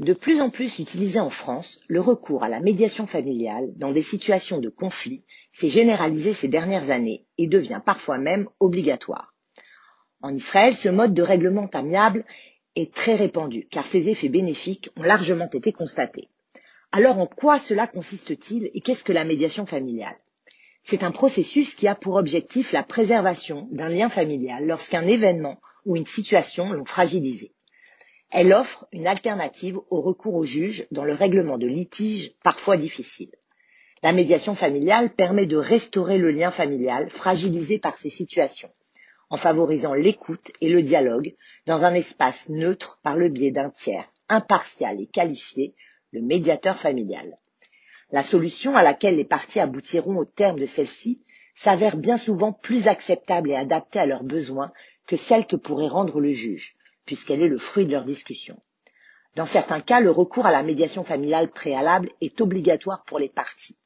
[0.00, 4.00] De plus en plus utilisé en France, le recours à la médiation familiale dans des
[4.00, 9.34] situations de conflit s'est généralisé ces dernières années et devient parfois même obligatoire.
[10.22, 12.24] En Israël, ce mode de règlement amiable
[12.76, 16.28] est très répandu car ses effets bénéfiques ont largement été constatés.
[16.92, 20.16] Alors en quoi cela consiste-t-il et qu'est-ce que la médiation familiale?
[20.82, 25.94] C'est un processus qui a pour objectif la préservation d'un lien familial lorsqu'un événement ou
[25.98, 27.52] une situation l'ont fragilisé.
[28.30, 33.34] Elle offre une alternative au recours au juge dans le règlement de litiges parfois difficiles.
[34.04, 38.70] La médiation familiale permet de restaurer le lien familial fragilisé par ces situations,
[39.30, 41.34] en favorisant l'écoute et le dialogue
[41.66, 45.74] dans un espace neutre par le biais d'un tiers impartial et qualifié,
[46.12, 47.36] le médiateur familial.
[48.12, 51.20] La solution à laquelle les parties aboutiront au terme de celle-ci
[51.56, 54.72] s'avère bien souvent plus acceptable et adaptée à leurs besoins
[55.06, 58.60] que celle que pourrait rendre le juge, puisqu'elle est le fruit de leur discussion.
[59.36, 63.76] Dans certains cas, le recours à la médiation familiale préalable est obligatoire pour les parties.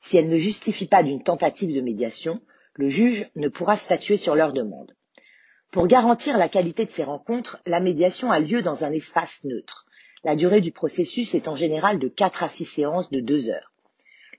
[0.00, 2.40] Si elle ne justifie pas d'une tentative de médiation,
[2.74, 4.94] le juge ne pourra statuer sur leur demande.
[5.72, 9.86] Pour garantir la qualité de ces rencontres, la médiation a lieu dans un espace neutre.
[10.22, 13.72] La durée du processus est en général de 4 à 6 séances de 2 heures.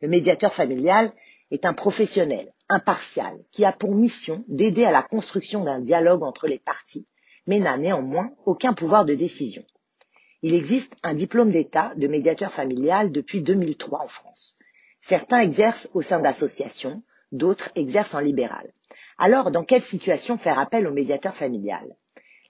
[0.01, 1.11] Le médiateur familial
[1.51, 6.47] est un professionnel, impartial, qui a pour mission d'aider à la construction d'un dialogue entre
[6.47, 7.05] les parties
[7.47, 9.63] mais n'a néanmoins aucun pouvoir de décision.
[10.43, 14.57] Il existe un diplôme d'État de médiateur familial depuis 2003 en France.
[15.01, 18.71] Certains exercent au sein d'associations, d'autres exercent en libéral.
[19.17, 21.95] Alors, dans quelle situation faire appel au médiateur familial?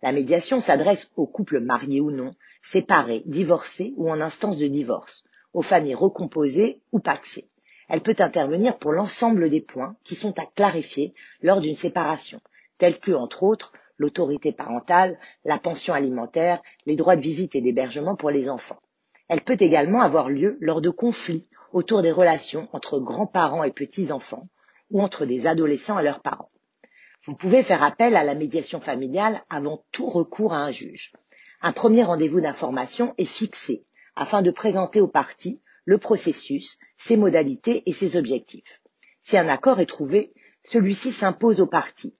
[0.01, 2.31] La médiation s'adresse aux couples mariés ou non,
[2.61, 7.49] séparés, divorcés ou en instance de divorce, aux familles recomposées ou paxées.
[7.89, 12.41] Elle peut intervenir pour l'ensemble des points qui sont à clarifier lors d'une séparation,
[12.77, 18.15] tels que, entre autres, l'autorité parentale, la pension alimentaire, les droits de visite et d'hébergement
[18.15, 18.79] pour les enfants.
[19.27, 24.43] Elle peut également avoir lieu lors de conflits autour des relations entre grands-parents et petits-enfants
[24.89, 26.49] ou entre des adolescents et leurs parents.
[27.25, 31.11] Vous pouvez faire appel à la médiation familiale avant tout recours à un juge.
[31.61, 37.83] Un premier rendez-vous d'information est fixé afin de présenter aux parties le processus, ses modalités
[37.85, 38.81] et ses objectifs.
[39.21, 42.13] Si un accord est trouvé, celui-ci s'impose aux parties